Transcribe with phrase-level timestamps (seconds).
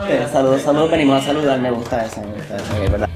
[0.00, 3.08] Saludos, saludos, venimos a saludar, me gusta eso, me gusta ok, ¿verdad?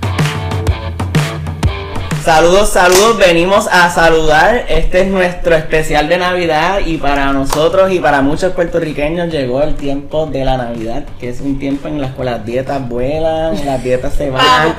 [2.25, 4.65] Saludos, saludos, venimos a saludar.
[4.71, 9.75] Este es nuestro especial de Navidad y para nosotros y para muchos puertorriqueños llegó el
[9.75, 13.85] tiempo de la Navidad, que es un tiempo en el que las dietas vuelan, las
[13.85, 14.75] dietas se van.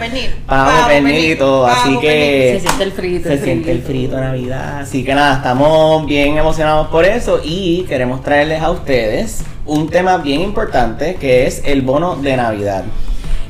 [0.47, 3.29] Pavo, pernil y todo, así que Se siente el frito.
[3.29, 4.79] se siente el frito Navidad.
[4.79, 10.17] Así que nada, estamos bien emocionados por eso y queremos traerles a ustedes un tema
[10.17, 12.85] bien importante que es el bono de Navidad.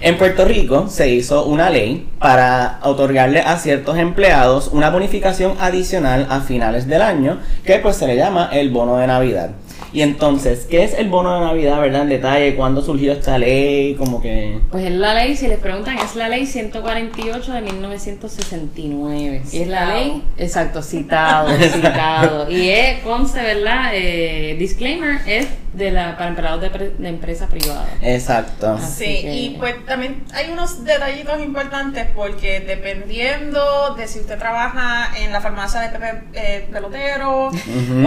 [0.06, 6.28] En Puerto Rico se hizo una ley para otorgarle a ciertos empleados una bonificación adicional
[6.30, 9.50] a finales del año que pues se le llama el bono de Navidad.
[9.96, 12.02] Y entonces, ¿qué es el bono de Navidad, verdad?
[12.02, 13.96] En detalle, ¿cuándo surgió esta ley?
[13.96, 14.60] Como que...
[14.70, 19.42] Pues es la ley, si les preguntan, es la ley 148 de 1969.
[19.54, 19.98] Y es la Citado.
[20.00, 22.52] ley, exacto, citado, citado.
[22.52, 23.92] Y es, conste, ¿verdad?
[23.94, 27.86] Eh, disclaimer, es de la, para empleados de, pre- de empresa privada.
[28.02, 28.72] Exacto.
[28.74, 34.38] Así Sí, que- y pues también hay unos detallitos importantes porque dependiendo de si usted
[34.40, 37.50] trabaja en la farmacia de Pepe eh, Pelotero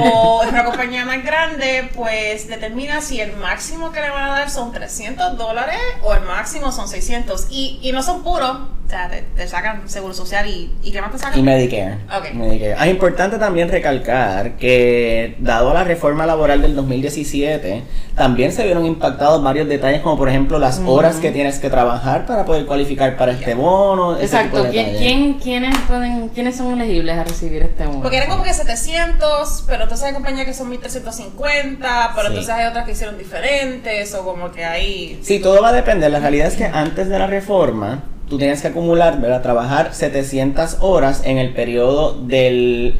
[0.02, 4.38] o en una compañía más grande, pues determina si el máximo que le van a
[4.38, 7.46] dar son 300 dólares o el máximo son 600.
[7.50, 8.58] Y, y no son puros,
[8.88, 11.38] o sea, te, te sacan seguro social y, y ¿qué más te sacan?
[11.38, 11.98] Y Medicare.
[12.06, 12.32] Ok.
[12.32, 12.74] Medicare.
[12.78, 17.82] Ah, Es importante también recalcar que, dado la reforma laboral del 2017,
[18.16, 22.24] también se vieron impactados varios detalles, como por ejemplo las horas que tienes que trabajar
[22.24, 24.16] para poder cualificar para este bono.
[24.16, 28.00] ese tipo Exacto, de ¿quién, quién, quiénes, pueden, ¿quiénes son elegibles a recibir este bono?
[28.00, 32.32] Porque eran como que 700, pero entonces hay compañías que son 1350, pero Sí.
[32.32, 35.18] entonces hay otras que hicieron diferentes, o como que hay.
[35.22, 36.10] Sí, todo va a depender.
[36.10, 39.42] La realidad es que antes de la reforma, tú tienes que acumular, ¿verdad?
[39.42, 42.94] Trabajar 700 horas en el periodo del,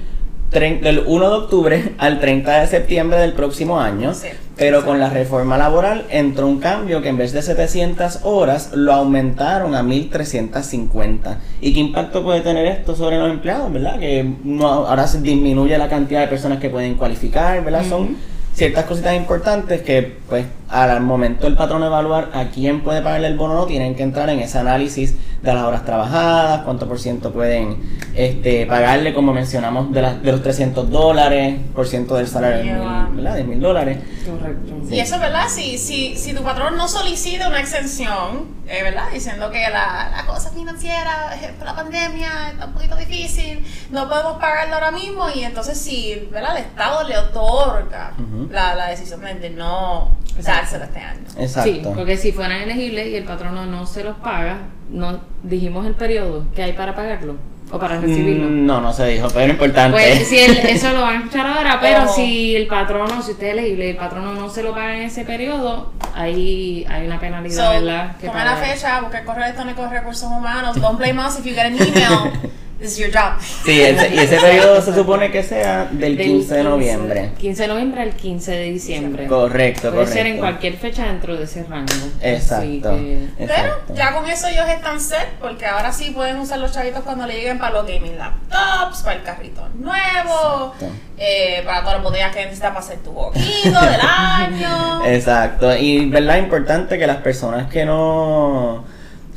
[0.50, 4.14] del 1 de octubre al 30 de septiembre del próximo año.
[4.14, 4.28] Sí.
[4.56, 8.92] Pero con la reforma laboral entró un cambio que en vez de 700 horas lo
[8.92, 11.38] aumentaron a 1350.
[11.60, 14.00] ¿Y qué impacto puede tener esto sobre los empleados, verdad?
[14.00, 17.84] Que no, ahora se disminuye la cantidad de personas que pueden cualificar, ¿verdad?
[17.88, 18.16] Son
[18.58, 23.36] ciertas cositas importantes que, pues, al momento el patrón evaluar a quién puede pagarle el
[23.36, 27.32] bono, no tienen que entrar en ese análisis de las horas trabajadas, cuánto por ciento
[27.32, 27.76] pueden
[28.18, 32.64] este, pagarle, como mencionamos, de, las de los 300 dólares, por ciento del salario de
[32.64, 33.34] mil, ¿verdad?
[33.36, 33.98] De mil dólares.
[34.28, 34.74] Correcto.
[34.88, 34.94] Sí.
[34.96, 35.48] Y eso, ¿verdad?
[35.48, 39.04] Si, si, si tu patrón no solicita una exención, eh, ¿verdad?
[39.12, 44.08] Diciendo que la, la cosa financiera, eh, por la pandemia, está un poquito difícil, no
[44.08, 46.56] podemos pagarlo ahora mismo, y entonces si, ¿verdad?
[46.56, 48.14] El Estado le otorga
[48.50, 51.20] la, la decisión de- de no dárselo este año.
[51.38, 51.70] Exacto.
[51.70, 54.58] Sí, porque si fueran elegibles y el patrono no se los paga,
[54.90, 57.36] no dijimos el periodo que hay para pagarlo
[57.70, 58.46] o para recibirlo.
[58.48, 59.92] Mm, No, no se dijo, pero importante.
[59.96, 62.14] Pues si el- eso lo van a escuchar ahora, pero Ojo.
[62.14, 65.02] si el patrono, si usted es elegible y el patrono no se lo paga en
[65.02, 68.16] ese periodo, ahí hay una penalidad, So, ¿verdad?
[68.16, 71.44] Que toma la fecha, busca el correo electrónico de recursos humanos, don't blame us if
[71.44, 72.32] you get an email,
[72.78, 73.40] this is your job.
[73.64, 77.30] Sí, ese- y ese periodo se supone que sea del Del 15 de noviembre.
[77.38, 79.26] 15 de noviembre al 15 de diciembre.
[79.26, 80.12] Correcto, Puede correcto.
[80.14, 81.92] ser en cualquier fecha dentro de ese rango.
[81.92, 82.90] Así Exacto.
[82.96, 87.02] que- Pero ya con eso ellos están set, porque ahora sí pueden usar los chavitos
[87.02, 90.74] cuando le lleguen para los gaming laptops, para el carrito nuevo,
[91.16, 95.04] eh, para todas las botellas que necesitas para hacer tu boquito del año.
[95.06, 98.84] Exacto, y verdad importante que las personas que no,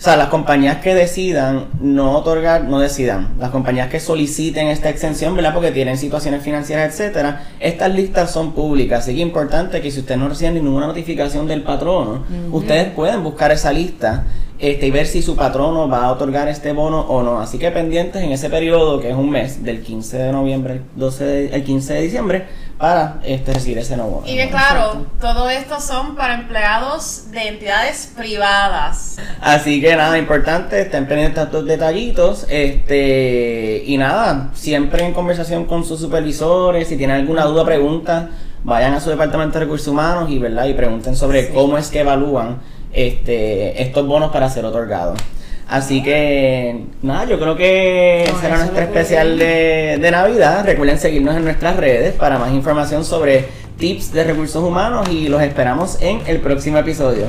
[0.01, 4.89] o sea, las compañías que decidan no otorgar, no decidan, las compañías que soliciten esta
[4.89, 5.53] exención, ¿verdad?
[5.53, 10.19] Porque tienen situaciones financieras, etcétera, estas listas son públicas, así que importante que si ustedes
[10.19, 14.23] no reciben ninguna notificación del patrono, ustedes pueden buscar esa lista
[14.61, 17.39] este, y ver si su patrono va a otorgar este bono o no.
[17.41, 20.81] Así que pendientes en ese periodo, que es un mes, del 15 de noviembre al
[20.95, 22.45] 12 de- al 15 de diciembre,
[22.77, 28.11] para este, recibir ese nuevo Y bien claro, todo esto son para empleados de entidades
[28.17, 29.17] privadas.
[29.39, 32.45] Así que nada, importante, estén pendientes de estos detallitos.
[32.49, 38.29] Este, y nada, siempre en conversación con sus supervisores, si tienen alguna duda, pregunta,
[38.63, 41.53] vayan a su departamento de recursos humanos y verdad, y pregunten sobre Sí.
[41.53, 42.57] cómo es que evalúan
[42.93, 45.19] este estos bonos para ser otorgados.
[45.67, 50.65] Así que nada, yo creo que Con será nuestro especial de, de Navidad.
[50.65, 53.45] Recuerden seguirnos en nuestras redes para más información sobre
[53.77, 57.27] tips de recursos humanos y los esperamos en el próximo episodio.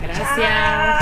[0.00, 0.93] Gracias.